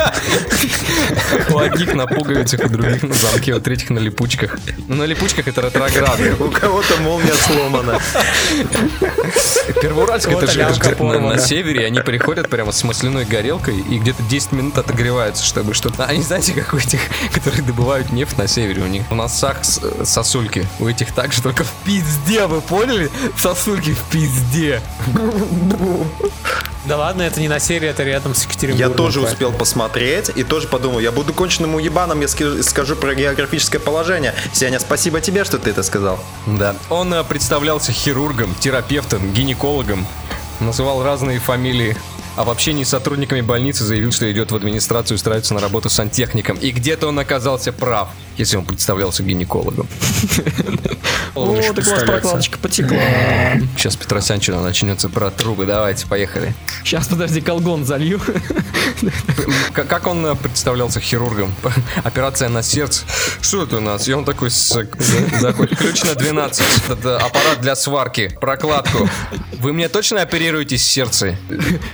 [1.50, 4.58] У одних на пуговицах, у других на замке, у третьих на липучках.
[4.88, 6.36] Ну, на липучках это ретрограды.
[6.40, 8.00] У кого-то молния сломана.
[9.82, 13.78] Первоуральск это же это же лямка где-то на, севере, они приходят прямо с масляной горелкой
[13.80, 16.06] и где-то 10 минут отогреваются, чтобы что-то...
[16.06, 17.00] Они знаете, как у этих,
[17.34, 20.68] которые добывают нефть на севере, у них в носах с- сосульки.
[20.80, 23.10] У этих так же, только в пизде, вы поняли?
[23.38, 24.82] Сосульки в пизде.
[26.86, 28.92] Да ладно, это не на серии, это рядом с Екатеринбургом.
[28.92, 29.34] Я тоже поэтому.
[29.34, 34.34] успел посмотреть и тоже подумал, я буду конченным уебаном, я скажу про географическое положение.
[34.52, 36.20] Сеня, спасибо тебе, что ты это сказал.
[36.48, 36.76] Да.
[36.90, 40.08] Он э, представлялся хирургом, терапевтом, гинекологом,
[40.60, 41.96] называл разные фамилии.
[42.38, 46.58] А в общении с сотрудниками больницы заявил, что идет в администрацию устраиваться на работу сантехником.
[46.58, 48.10] И где-то он оказался прав,
[48.42, 49.88] если он представлялся гинекологом.
[51.36, 52.98] О, так у вас прокладочка потекла.
[53.78, 55.66] Сейчас Петросянчина начнется про трубы.
[55.66, 56.54] Давайте, поехали.
[56.84, 58.20] Сейчас, подожди, колгон залью.
[59.74, 61.54] Как он э, представлялся хирургом?
[62.04, 63.06] Операция на сердце.
[63.42, 64.08] Что это у нас?
[64.08, 65.78] И он такой заходит.
[65.78, 66.90] Ключ на 12.
[66.90, 68.36] Это аппарат для сварки.
[68.42, 69.08] Прокладку.
[69.54, 71.38] Вы мне точно оперируете сердце?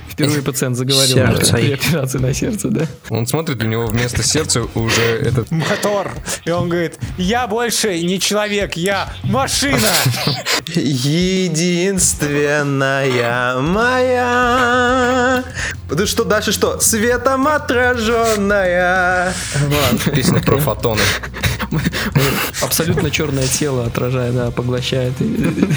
[0.08, 1.52] Впервые пациент заговорил Сердце.
[1.54, 2.86] при операции на сердце, да?
[3.10, 5.50] Он смотрит, у него вместо сердца уже этот...
[5.50, 6.10] Мотор.
[6.44, 9.88] И он говорит, я больше не человек, я машина.
[11.78, 15.44] Единственная моя.
[15.90, 16.78] Да что дальше что?
[16.80, 19.32] Светом отраженная.
[20.14, 21.00] Песня про фотоны.
[22.62, 25.12] Абсолютно черное тело отражает, да, поглощает.
[25.20, 25.68] и-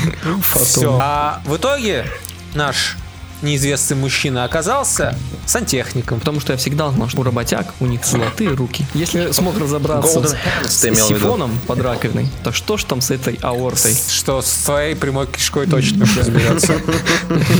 [0.41, 0.65] фотон.
[0.65, 0.97] Все.
[1.01, 2.05] А в итоге
[2.53, 2.95] наш
[3.41, 6.19] неизвестный мужчина оказался сантехником.
[6.19, 8.85] Потому что я всегда знал, что у работяг у них золотые руки.
[8.93, 10.95] Если смог разобраться Golden с, с виду?
[10.95, 13.95] сифоном под раковиной, то что ж там с этой аортой?
[14.09, 16.73] Что с твоей прямой кишкой точно разберется.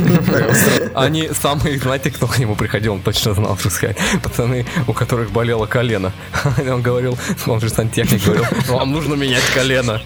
[0.96, 3.98] Они самые, знаете, кто к нему приходил, он точно знал, что сказать.
[4.24, 6.14] Пацаны, у которых болело колено.
[6.72, 7.18] Он говорил,
[7.48, 10.02] он же сантехник говорил, вам нужно менять колено.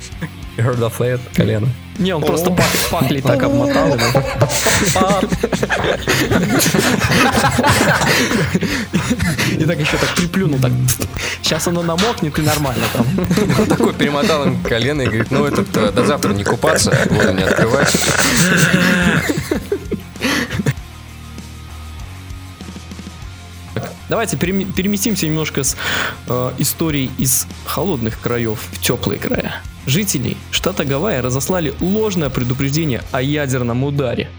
[0.58, 1.20] You heard of that?
[1.36, 1.68] Колено.
[2.00, 3.88] Не, он просто пак- пакли так обмотал.
[3.88, 4.22] его.
[9.58, 10.72] И так еще так приплюнул, так.
[11.42, 13.06] Сейчас оно намокнет и нормально там.
[13.60, 17.32] Он такой перемотал им колено и говорит, ну этот, э, до завтра не купаться, воду
[17.34, 17.96] не открывать.
[24.10, 25.76] Давайте перем- переместимся немножко с
[26.28, 29.62] э, историей из холодных краев в теплые края.
[29.88, 34.30] Жители штата Гавайи разослали ложное предупреждение о ядерном ударе.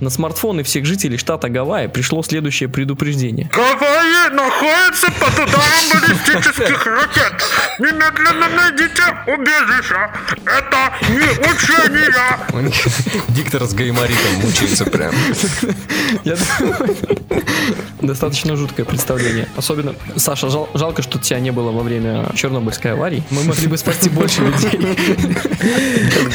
[0.00, 3.50] На смартфоны всех жителей штата Гавайи пришло следующее предупреждение.
[3.52, 7.34] Гавайи находится под ударом баллистических ракет.
[7.78, 10.10] Немедленно найдите убежище.
[10.46, 13.20] Это не учение.
[13.28, 15.12] Диктор с гайморитом мучается прям.
[18.00, 19.48] Достаточно жуткое представление.
[19.56, 23.22] Особенно, Саша, жал- жалко, что тебя не было во время Чернобыльской аварии.
[23.30, 24.96] Мы могли бы спасти больше людей.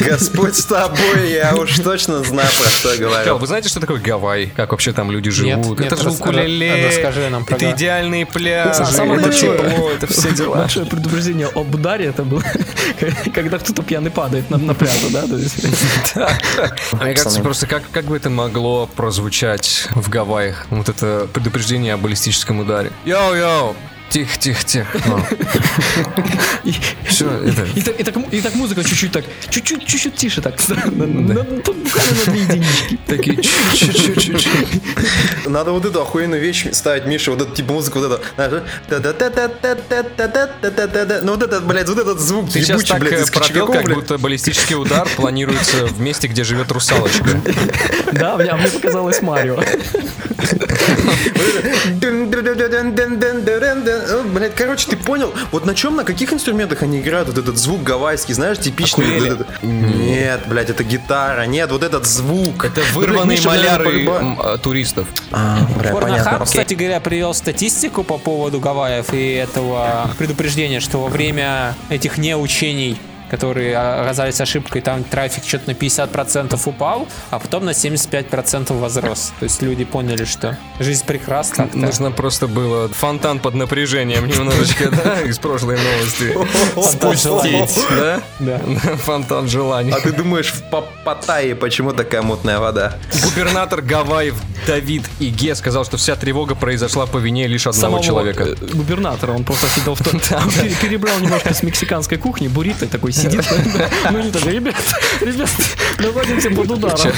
[0.08, 3.36] Господь с тобой, я уж точно знаю, про что говорю.
[3.38, 4.46] вы знаете, что такое Гавайи?
[4.54, 5.78] Как вообще там люди живут?
[5.80, 9.90] нет, это же рас- укулеле, расскажи нам про это идеальные пляжи, Самое это большое- тепло,
[9.96, 10.56] это все дела.
[10.56, 12.42] Большое предупреждение об ударе это было,
[13.34, 15.22] когда кто-то пьяный падает на, на пляже, да?
[16.92, 20.66] Мне кажется, просто как, как бы это могло прозвучать в Гавайях?
[20.68, 22.90] Вот это предупреждение о баллистическом ударе.
[23.06, 23.74] Йоу-йоу!
[24.08, 24.98] Тихо, тихо, тихо.
[25.06, 25.20] Ну.
[27.08, 27.66] Все, это.
[27.74, 30.54] И так, музыка чуть-чуть так, чуть-чуть, чуть-чуть тише так.
[30.92, 32.98] Ну, ну, тут буквально две единички.
[33.06, 34.48] Такие чуть-чуть.
[35.46, 38.22] Надо вот эту охуенную вещь ставить, Миша, вот эту типа музыку, вот эту.
[41.22, 45.08] Ну вот этот, блядь, вот этот звук Ты сейчас так пропел, как будто баллистический удар
[45.16, 47.26] планируется в месте, где живет русалочка.
[48.12, 49.60] Да, мне показалось Марио.
[53.96, 55.32] О, Блядь, короче, ты понял?
[55.52, 59.20] Вот на чем, на каких инструментах они играют вот этот звук гавайский, знаешь, типичный.
[59.20, 62.64] вот этот- Нет, блядь, это гитара, нет, вот этот звук.
[62.64, 65.06] Это блядь, вырванные наверное, маляры м, э, туристов.
[65.32, 66.36] А, бля, понятно.
[66.36, 66.44] Окей.
[66.46, 72.98] кстати говоря, привел статистику по поводу Гавайев и этого предупреждения, что во время этих неучений
[73.30, 79.32] которые оказались ошибкой, там трафик что-то на 50% упал, а потом на 75% возрос.
[79.38, 81.68] То есть люди поняли, что жизнь прекрасна.
[81.74, 86.36] Нужно просто было фонтан под напряжением немножечко, да, из прошлой новости.
[86.82, 88.20] Спустить, да?
[88.38, 88.58] Да.
[89.04, 89.92] Фонтан желаний.
[89.92, 92.96] А ты думаешь, в Па- Паттайе почему такая мутная вода?
[93.24, 94.34] Губернатор Гавайев
[94.66, 98.56] Давид Иге сказал, что вся тревога произошла по вине лишь одного Самого человека.
[98.72, 100.20] губернатора, он просто сидел в том...
[100.80, 103.44] Перебрал немножко с мексиканской кухни, буррито такой сидит.
[104.10, 104.74] Ну не такой, ребят,
[105.20, 105.50] ребят,
[105.98, 107.12] находимся под ударом.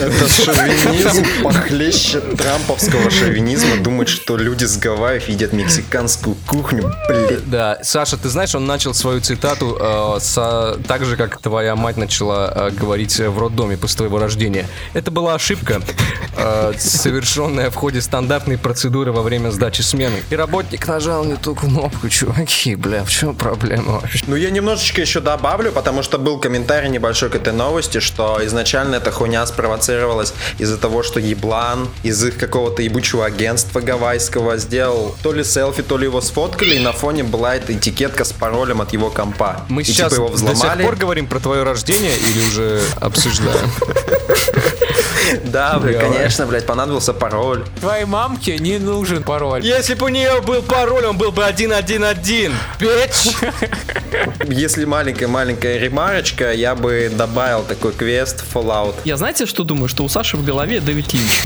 [0.00, 3.76] Это шовинизм похлеще трамповского шовинизма.
[3.82, 6.92] Думать, что люди с Гавайев едят мексиканскую кухню.
[7.08, 7.40] Блин.
[7.46, 11.96] Да, Саша, ты знаешь, он начал свою цитату э, со- так же, как твоя мать
[11.96, 14.66] начала э, говорить в роддоме после твоего рождения.
[14.94, 15.80] Это была ошибка,
[16.36, 20.22] э, совершенная в ходе стандартной процедуры во время сдачи смены.
[20.30, 24.24] И работник нажал не ту кнопку, чуваки, бля, в чем проблема вообще?
[24.26, 28.96] Ну, я немножечко еще добавлю, потому что был комментарий небольшой к этой новости, что изначально
[28.96, 35.32] эта хуйня спровоцировалась из-за того, что еблан из их какого-то ебучего агентства гавайского сделал то
[35.32, 38.92] ли селфи, то ли его сфоткали, и на фоне была эта этикетка с паролем от
[38.92, 39.64] его компа.
[39.68, 40.82] Мы и сейчас типа его до сих взломали.
[40.82, 43.70] пор говорим про твое рождение или уже обсуждаем?
[45.44, 47.64] Да, блядь, конечно, блядь, понадобился пароль.
[47.80, 49.64] Твоей мамке не нужен пароль.
[49.64, 52.50] Если бы у нее был пароль, он был бы 111.
[52.78, 53.34] Печь!
[54.46, 58.94] Если маленькая-маленькая ремарочка, я бы добавил такой квест Fallout.
[59.04, 59.88] Я знаете, что думаю?
[59.88, 61.42] Что у Саши в голове Дэвид Линч.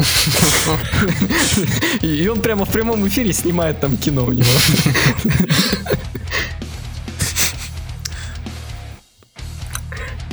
[2.03, 4.51] И и он прямо в прямом эфире снимает там кино у него.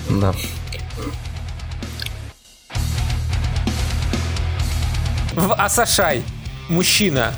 [0.09, 0.33] Да.
[5.35, 6.23] В Асашай
[6.69, 7.33] мужчина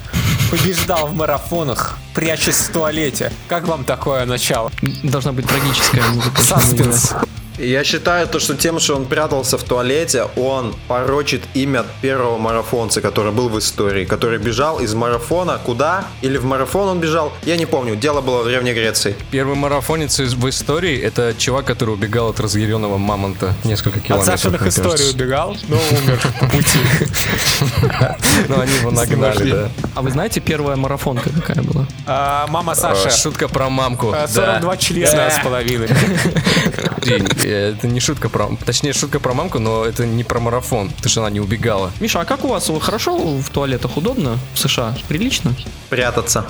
[0.52, 3.32] побеждал в марафонах, прячась в туалете.
[3.48, 4.72] Как вам такое начало?
[5.04, 6.42] Должна быть трагическая музыка.
[6.42, 7.14] Саспенс.
[7.58, 13.00] Я считаю то, что тем, что он прятался в туалете, он порочит имя первого марафонца,
[13.00, 16.04] который был в истории, который бежал из марафона куда?
[16.22, 17.32] Или в марафон он бежал?
[17.46, 17.96] Я не помню.
[17.96, 19.16] Дело было в Древней Греции.
[19.32, 24.38] Первый марафонец из- в истории это чувак, который убегал от разъяренного мамонта несколько От километров.
[24.38, 26.80] Сашиных мне историй убегал, но умер по пути.
[28.50, 29.70] Ну, они его нагнали, да.
[29.96, 31.88] А вы знаете, первая марафонка какая была?
[32.06, 33.10] А, Мама Саша.
[33.10, 34.10] Шутка про мамку.
[34.10, 34.28] а, да.
[34.28, 35.88] 42 члена с половиной.
[37.46, 38.50] Это не шутка про...
[38.66, 41.92] Точнее, шутка про мамку, но это не про марафон, потому что она не убегала.
[42.00, 42.70] Миша, а как у вас?
[42.82, 43.98] Хорошо в туалетах?
[43.98, 44.96] Удобно в США?
[45.08, 45.54] Прилично?
[45.90, 46.46] Прятаться.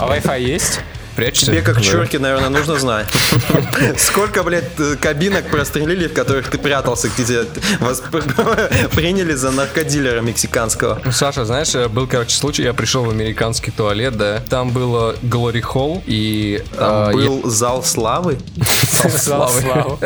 [0.00, 0.80] А Wi-Fi есть?
[1.16, 1.46] Прячься.
[1.46, 1.82] Тебе как Да.
[1.82, 3.06] чурки, наверное, нужно знать.
[3.98, 7.44] Сколько, блядь, э, кабинок прострелили, в которых ты прятался, где тебя
[7.80, 8.02] вас
[8.94, 11.00] приняли за наркодилера мексиканского.
[11.04, 15.16] Ну, Саша, знаешь, э, был, короче, случай, я пришел в американский туалет, да, там было
[15.22, 16.62] Glory Hall, и...
[16.76, 18.38] Там э, был зал славы.
[18.92, 19.98] Зал славы.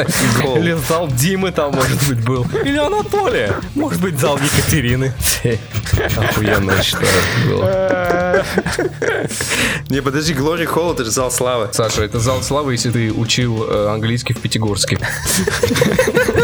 [0.57, 2.47] Или зал Димы там, может быть, был.
[2.65, 3.55] Или Анатолия.
[3.75, 5.13] Может быть, зал Екатерины.
[6.17, 7.09] Охуенно, считаю,
[7.47, 8.45] было.
[9.89, 11.71] Не, подожди, Glory Hall это же зал славы.
[11.73, 14.99] Саша, это зал славы, если ты учил э, английский в Пятигорске.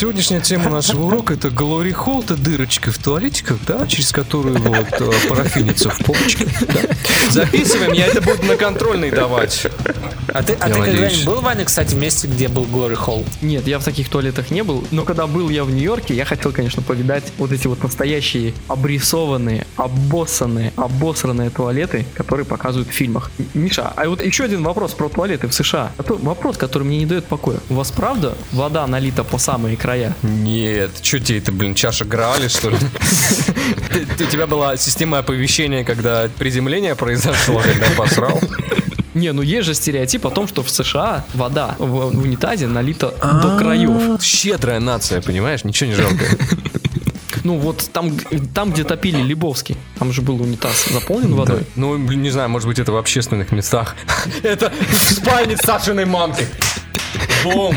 [0.00, 4.86] Сегодняшняя тема нашего урока это Glory Hall, это дырочка в туалетиках, да, через которую вот
[4.98, 6.46] э, парафинится в попочке.
[6.62, 7.30] да.
[7.30, 9.66] Записываем, я это буду на контрольный давать.
[10.32, 13.26] А ты, а ты когда-нибудь был, Ваня, кстати, в месте, где был Glory Hall?
[13.42, 16.52] Нет, я в таких туалетах не был, но когда был я в Нью-Йорке, я хотел,
[16.52, 23.30] конечно, повидать вот эти вот настоящие обрисованные, обоссанные, обосранные туалеты, которые показывают в фильмах.
[23.52, 25.92] Миша, а вот еще один вопрос про туалеты в США.
[25.98, 27.58] Это вопрос, который мне не дает покоя.
[27.68, 30.14] У вас правда вода налита по самые края?
[30.22, 32.76] Нет, что тебе это, блин, чаша Граали, что ли?
[34.20, 38.40] У тебя была система оповещения, когда приземление произошло, когда посрал?
[39.14, 43.12] Не, ну есть же стереотип о том, что в США вода в, в унитазе налита
[43.20, 44.22] до краев.
[44.22, 45.64] Щедрая нация, понимаешь?
[45.64, 46.24] Ничего не жалко.
[47.42, 48.16] Ну вот там,
[48.54, 51.62] там, где топили Лебовский, там же был унитаз заполнен водой.
[51.74, 53.96] Ну, блин, не знаю, может быть, это в общественных местах.
[54.42, 56.46] Это в спальне Сашиной мамки.
[57.42, 57.74] Бум!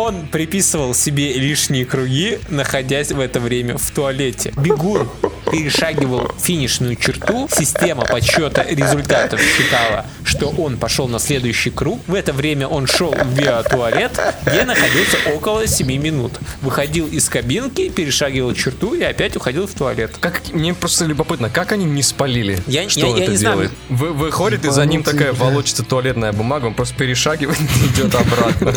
[0.00, 4.50] Он приписывал себе лишние круги, находясь в это время в туалете.
[4.56, 5.06] Бегун
[5.52, 12.00] перешагивал финишную черту, система подсчета результатов считала, что он пошел на следующий круг.
[12.06, 16.32] В это время он шел в биотуалет, где находился около 7 минут.
[16.62, 20.12] Выходил из кабинки, перешагивал черту и опять уходил в туалет.
[20.18, 22.58] Как, мне просто любопытно, как они не спалили?
[22.66, 23.54] Я- что я- он я это не знаю.
[23.56, 23.72] делает?
[23.90, 28.74] Вы, выходит, и за ним такая волочится туалетная бумага, он просто перешагивает и идет обратно.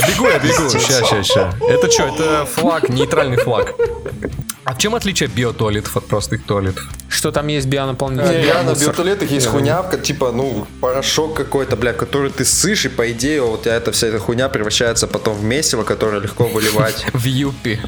[0.00, 0.70] Да бегу я, бегу.
[0.70, 1.54] Ща, ща, ща.
[1.68, 3.74] Это что, это флаг, нейтральный флаг.
[4.64, 6.82] А в чем отличие биотуалетов от простых туалетов?
[7.08, 8.42] Что там есть бионаполнитель?
[8.42, 12.84] Реально, в биотуалетах есть хуйня, в ко- типа, ну, порошок какой-то, бля, который ты сышь,
[12.84, 16.20] и по идее вот у тебя эта вся эта хуйня превращается потом в месиво, которое
[16.20, 17.06] легко выливать.
[17.12, 17.78] В Юпи.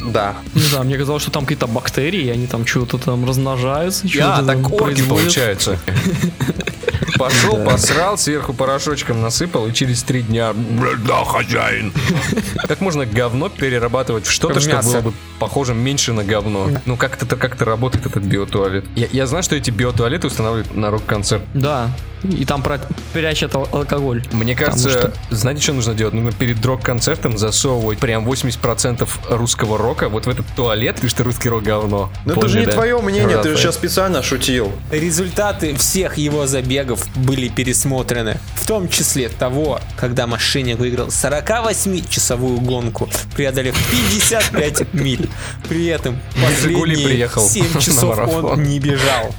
[0.00, 0.36] Да.
[0.54, 4.08] Не знаю, мне казалось, что там какие-то бактерии, они там что-то там размножаются.
[4.08, 5.78] Что-то так там орки получается.
[7.18, 10.54] Пошел, посрал, сверху порошочком насыпал, и через три дня...
[11.06, 11.92] Да, хозяин.
[12.66, 16.70] Как можно говно перерабатывать в что-то, что было бы похоже меньше на говно?
[16.86, 18.86] Ну, как это как работает этот биотуалет?
[18.96, 21.42] Я, я знаю, что эти биотуалеты устанавливают на рок-концерт.
[21.52, 21.90] Да,
[22.22, 22.80] и там про-
[23.12, 24.22] прячут ал- алкоголь.
[24.32, 26.14] Мне кажется, что- знаете, что нужно делать?
[26.14, 31.48] Нужно перед рок-концертом засовывать прям 80% русского рока вот в этот туалет, потому что русский
[31.48, 32.10] рок говно.
[32.24, 32.72] Ну это же не да?
[32.72, 33.56] твое мнение, ты же Рафаэль.
[33.58, 34.72] сейчас специально шутил.
[34.90, 38.38] Результаты всех его забегов были пересмотрены.
[38.54, 45.28] В том числе того, когда Машиник выиграл 48-часовую гонку, преодолев 55 миль.
[45.68, 49.34] При этом последние приехал 7 на часов он не бежал.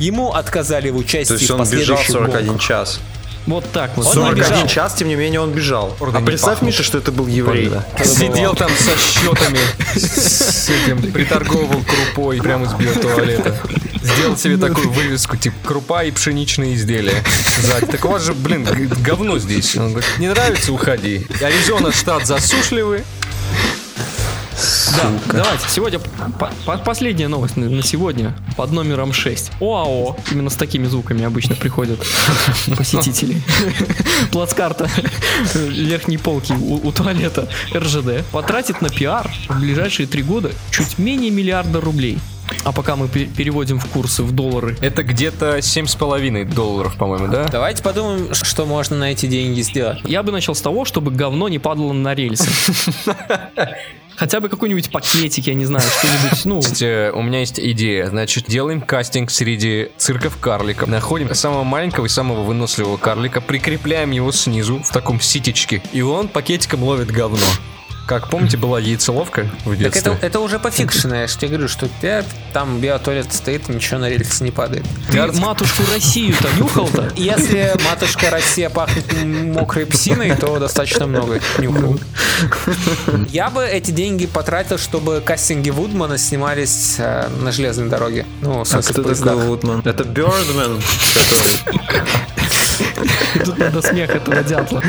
[0.00, 2.66] Ему отказали в участии То есть в он бежал последующих 41 гонках.
[2.66, 3.00] час.
[3.46, 4.06] Вот так вот.
[4.06, 4.66] Он не 41 бежал.
[4.68, 5.96] час, тем не менее, он бежал.
[6.00, 6.62] Орда А представь.
[6.62, 7.70] Миша, что это был еврей.
[8.04, 9.58] Сидел там со счетами,
[9.94, 13.56] с этим, приторговывал крупой прямо из биотуалета.
[14.02, 17.22] Сделал себе такую вывеску, типа крупа и пшеничные изделия.
[17.62, 17.86] Сзади.
[17.86, 18.66] Так у вас же, блин,
[19.04, 19.76] говно здесь.
[19.76, 21.26] Он говорит, не нравится, уходи.
[21.42, 23.04] Аризона штат засушливый.
[24.96, 29.52] Да, давайте, сегодня по- по- последняя новость на, на сегодня под номером 6.
[29.60, 31.98] ОАО, именно с такими звуками обычно приходят
[32.76, 33.40] посетители.
[34.32, 34.88] Плацкарта
[35.54, 41.30] верхней полки у, у туалета РЖД потратит на пиар в ближайшие три года чуть менее
[41.30, 42.18] миллиарда рублей.
[42.64, 47.44] А пока мы пе- переводим в курсы в доллары, Это где-то 7,5 долларов, по-моему, да?
[47.46, 50.00] Давайте подумаем, что можно на эти деньги сделать.
[50.04, 52.48] я бы начал с того, чтобы говно не падало на рельсы.
[54.16, 54.48] Хотя бы
[54.80, 56.60] какой-нибудь пакетик, я не знаю, что-нибудь, ну,
[57.14, 58.08] У меня есть идея.
[58.08, 60.88] Значит, делаем кастинг среди цирков карликов.
[60.88, 66.28] Находим самого маленького и самого выносливого карлика, прикрепляем его снизу в таком ситечке, и он
[66.28, 67.38] пакетиком ловит говно.
[68.10, 70.00] Как помните, была яйцеловка в Так детстве?
[70.14, 74.08] это, это уже пофикшено, я же тебе говорю, что тебя там биотуалет стоит, ничего на
[74.08, 74.84] рельсы не падает.
[75.12, 77.12] ты матушку Россию-то нюхал-то?
[77.16, 82.00] Если матушка Россия пахнет мокрой псиной, то достаточно много нюхал.
[83.28, 88.26] Я бы эти деньги потратил, чтобы кастинги Вудмана снимались э, на железной дороге.
[88.40, 89.28] Ну, в А смысле, кто в поездах.
[89.34, 89.82] такой Вудман?
[89.84, 90.82] Это Бёрдмен,
[91.14, 93.08] который...
[93.44, 94.82] Тут надо смех этого дятла.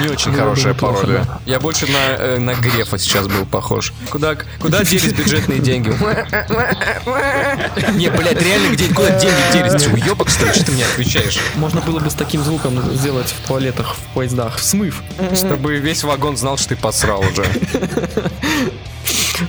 [0.00, 1.26] Не очень хорошая пародия.
[1.44, 3.92] Я больше на, э, на Грефа сейчас был похож.
[4.10, 5.88] Куда, куда делись бюджетные деньги?
[7.96, 9.82] Не, блядь, реально, где, куда деньги делись?
[9.82, 10.52] Ты уебок, что ли?
[10.52, 11.38] Что ты мне отвечаешь?
[11.56, 14.58] Можно было бы с таким звуком сделать в туалетах, в поездах.
[14.58, 15.02] Смыв.
[15.34, 17.44] Чтобы весь вагон знал, что ты посрал уже.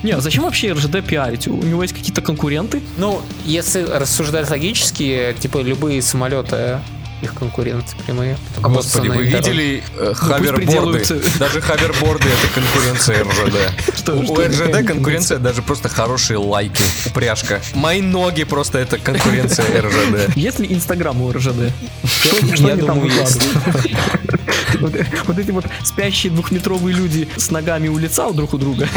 [0.04, 1.48] Не, а зачем вообще РЖД пиарить?
[1.48, 2.82] У него есть какие-то конкуренты?
[2.98, 6.80] Ну, если рассуждать логически, типа любые самолеты
[7.20, 8.38] их конкуренты прямые.
[8.60, 11.04] Господи, вы видели э, пусть хаверборды?
[11.40, 13.98] Даже хаверборды это конкуренция РЖД.
[13.98, 17.60] Что- У РЖД конкуренция даже просто хорошие лайки, упряжка.
[17.74, 20.36] Мои ноги просто это конкуренция РЖД.
[20.38, 21.72] Есть ли Инстаграм у РЖД?
[22.60, 23.42] Я думаю, есть.
[24.80, 24.94] Вот,
[25.26, 28.88] вот эти вот спящие двухметровые люди с ногами у лица у друг у друга.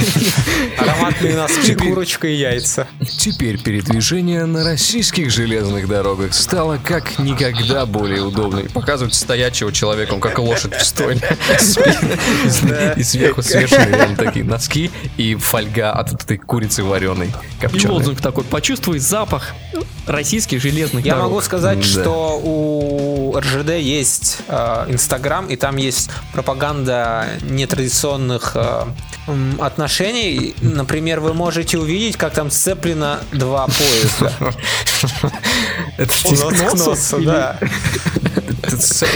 [0.79, 2.87] Ароматные носки, курочка и яйца.
[3.19, 8.69] Теперь передвижение на российских железных дорогах стало как никогда более удобным.
[8.69, 11.21] Показывают стоячего человека, он как лошадь в стойле.
[11.59, 17.31] Спи- И сверху свешены реально такие носки и фольга от этой курицы вареной,
[17.73, 19.55] И лозунг такой, почувствуй запах
[20.07, 21.29] российских железных Я дорог.
[21.31, 28.85] могу сказать, что у РЖД есть э, Инстаграм, и там есть пропаганда нетрадиционных э,
[29.59, 30.55] отношений.
[30.61, 34.33] Например, вы можете увидеть, как там сцеплено два поезда.
[35.99, 37.59] Это Нос к носу, да.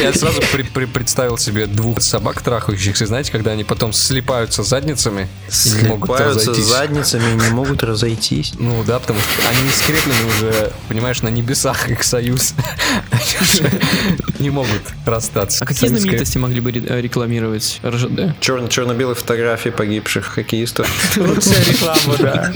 [0.03, 5.29] Я сразу при- при- представил себе двух собак трахающихся, знаете, когда они потом слипаются задницами
[5.65, 6.67] и не могут Слипаются разойтись.
[6.67, 8.53] задницами и не могут разойтись.
[8.59, 12.55] Ну да, потому что они скреплены уже, понимаешь, на небесах, их союз.
[13.11, 13.71] Они уже
[14.39, 15.65] не могут расстаться.
[15.65, 18.35] А какие знаменитости могли бы э, рекламировать РЖД?
[18.41, 20.89] Черно- Черно-белые фотографии погибших хоккеистов.
[21.17, 22.53] Лучшая реклама, да.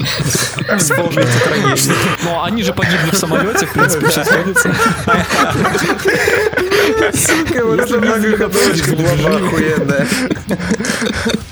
[0.78, 1.94] Вспомните трагедию.
[2.24, 4.28] Ну, они же погибли в самолете, в принципе, сейчас
[6.68, 7.32] ходятся.
[7.64, 10.06] Вот это многоходовочка была бы охуенная.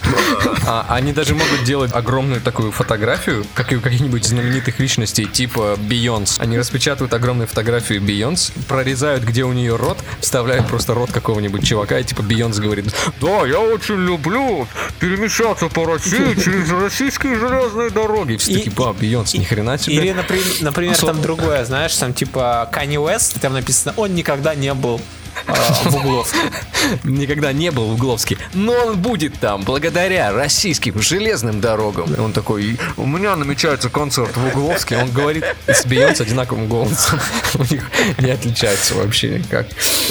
[0.67, 5.77] А, они даже могут делать огромную такую фотографию, как и у каких-нибудь знаменитых личностей, типа
[5.79, 6.41] Бейонс.
[6.41, 12.01] Они распечатывают огромную фотографию Бейонс, прорезают, где у нее рот, вставляют просто рот какого-нибудь чувака,
[12.01, 14.67] и типа Бейонс говорит, Да, я очень люблю
[14.99, 18.33] перемещаться по России через российские железные дороги.
[18.33, 19.97] и все такие, ба, Бейонс, ни хрена себе.
[19.97, 24.75] Или, например, например там другое, знаешь, там типа Kanye West, там написано, он никогда не
[24.75, 25.01] был
[25.47, 26.39] в Угловске.
[27.05, 32.13] Никогда не был в Угловске, но он будет там благодаря российским железным дорогам.
[32.15, 34.99] И он такой, у меня намечается концерт в Угловске.
[34.99, 37.21] Он говорит с Бейонс одинаковым голосом.
[37.55, 39.67] У них не отличается вообще никак.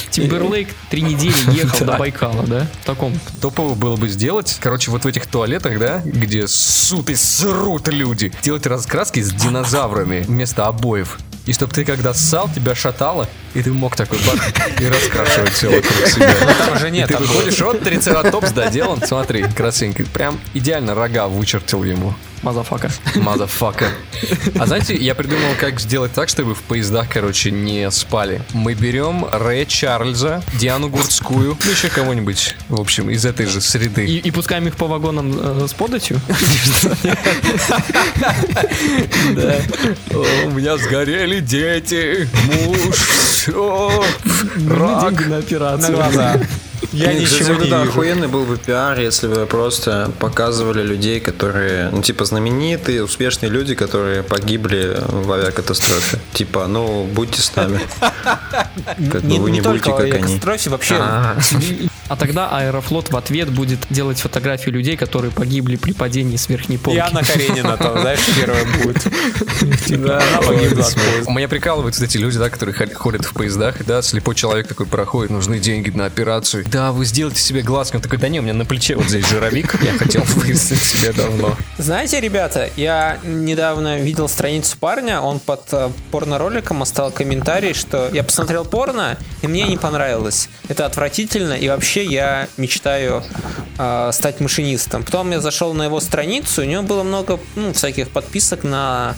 [0.09, 2.67] Тимберлейк три недели ехал до Байкала, да?
[2.81, 3.19] В таком.
[3.41, 8.31] Топово было бы сделать, короче, вот в этих туалетах, да, где ссут и срут люди,
[8.41, 11.17] делать раскраски с динозаврами вместо обоев.
[11.45, 15.67] И чтобы ты когда ссал, тебя шатало, и ты мог такой бах, и раскрашивать все
[15.67, 16.33] вокруг себя.
[16.57, 20.05] Там же нет И ты выходишь, вот трицератопс доделан, смотри, красивенький.
[20.05, 22.15] Прям идеально рога вычертил ему.
[22.45, 22.91] Motherfucker.
[23.15, 23.87] Motherfucker.
[24.59, 28.43] А знаете, я придумал, как сделать так, чтобы в поездах, короче, не спали.
[28.53, 34.05] Мы берем Рэя Чарльза, Диану Гурцкую, ну еще кого-нибудь, в общем, из этой же среды.
[34.05, 36.21] И, и пускаем их по вагонам э, с податью?
[39.33, 39.55] Да.
[40.45, 44.03] У меня сгорели дети, муж, все,
[44.69, 45.15] рак.
[45.17, 46.47] Деньги на На операцию.
[46.95, 47.89] Я Нет, ничего не это вижу.
[47.89, 53.75] охуенный был бы пиар, если бы просто показывали людей, которые, ну, типа, знаменитые, успешные люди,
[53.75, 56.19] которые погибли в авиакатастрофе.
[56.33, 57.81] Типа, ну, будьте с нами.
[59.11, 60.39] Как бы Не, вы не не будете, только как они.
[60.69, 60.95] вообще
[62.07, 66.77] А тогда Аэрофлот в ответ будет делать фотографию людей, которые погибли при падении с верхней
[66.77, 66.97] полки.
[66.97, 69.01] И Анна Каренина там, знаешь, первая будет.
[69.85, 70.85] Типа, она погибла.
[71.27, 75.31] Меня прикалывают эти люди, да, которые ход- ходят в поездах, да, слепой человек такой проходит,
[75.31, 76.63] нужны деньги на операцию.
[76.67, 77.95] Да, вы сделайте себе глазки.
[77.95, 81.11] Он такой, да не, у меня на плече вот здесь жировик, я хотел вырастить себе
[81.13, 81.55] давно.
[81.77, 88.23] Знаете, ребята, я недавно видел страницу парня, он под э, порно-роликом оставил комментарий, что я
[88.23, 90.49] посмотрел порно, и мне не понравилось.
[90.67, 93.23] Это отвратительно, и вообще я мечтаю
[93.77, 95.03] э, стать машинистом.
[95.03, 99.15] Потом я зашел на его страницу, у него было много ну, всяких подписок на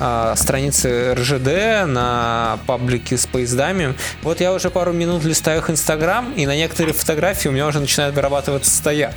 [0.00, 3.94] э, страницы РЖД, на паблики с поездами.
[4.22, 7.80] Вот я уже пару минут листаю их Инстаграм, и на некоторые фотографии у меня уже
[7.80, 9.14] начинает вырабатываться стояк.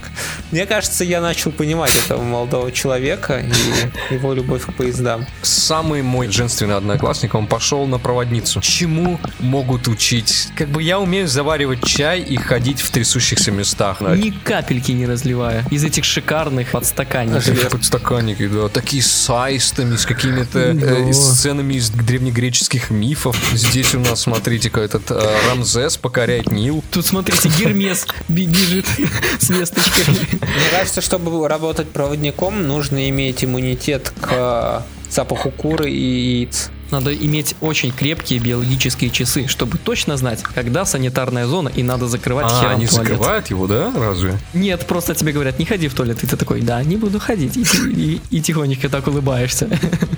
[0.51, 5.25] Мне кажется, я начал понимать этого молодого человека и его любовь к поездам.
[5.41, 8.61] Самый мой женственный одноклассник, он пошел на проводницу.
[8.61, 10.49] Чему могут учить?
[10.55, 14.01] Как бы я умею заваривать чай и ходить в трясущихся местах.
[14.01, 15.65] Ни капельки не разливая.
[15.71, 17.71] Из этих шикарных подстаканников.
[17.71, 23.37] Подстаканники, да, такие с аистами, с какими-то э, сценами из древнегреческих мифов.
[23.53, 26.83] Здесь у нас, смотрите-ка, этот э, Рамзес покоряет Нил.
[26.91, 28.85] Тут, смотрите, Гермес бежит
[29.39, 30.15] с весточкой.
[30.41, 36.69] Мне кажется, чтобы работать проводником, нужно иметь иммунитет к запаху куры и яиц.
[36.93, 42.45] Надо иметь очень крепкие биологические часы, чтобы точно знать, когда санитарная зона и надо закрывать
[42.51, 43.07] А, хером они туалет.
[43.09, 44.37] закрывают его, да, разве?
[44.53, 47.57] Нет, просто тебе говорят, не ходи в туалет, и ты такой, да, не буду ходить.
[47.57, 49.67] И, и- и тихонечко так улыбаешься.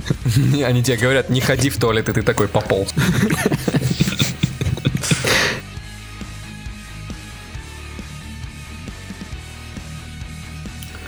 [0.66, 2.90] Они тебе говорят, не ходи в туалет, и ты такой пополз.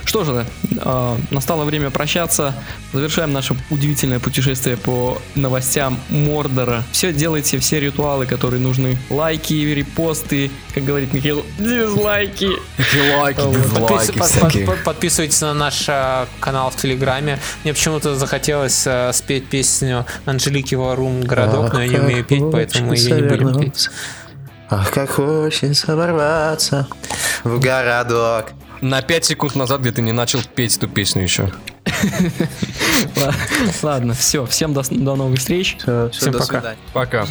[0.08, 0.46] Что же,
[0.82, 2.54] э, настало время прощаться.
[2.94, 6.82] Завершаем наше удивительное путешествие по новостям Мордора.
[6.92, 8.96] Все делайте, все ритуалы, которые нужны.
[9.10, 12.48] Лайки, репосты, как говорит Михаил, дизлайки.
[13.18, 17.38] Лайки, Подпис- под- под- под- Подписывайтесь на наш э, канал в Телеграме.
[17.62, 22.88] Мне почему-то захотелось э, спеть песню Анжелики Варум «Городок», но я не умею петь, поэтому
[22.88, 23.90] мы ее не будем петь.
[24.70, 26.86] Ах, как хочется ворваться
[27.44, 28.52] в городок.
[28.80, 31.52] На 5 секунд назад, где ты не начал петь эту песню еще.
[33.82, 35.76] Ладно, все, всем до, до новых встреч.
[36.12, 36.76] Всем пока.
[36.92, 37.26] Пока.